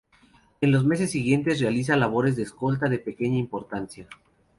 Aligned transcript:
En 0.61 0.71
los 0.71 0.83
meses 0.83 1.11
siguientes 1.11 1.59
realiza 1.59 1.95
labores 1.95 2.35
de 2.35 2.41
escolta 2.41 2.89
de 2.89 2.97
pequeña 2.97 3.37
importancia. 3.37 4.07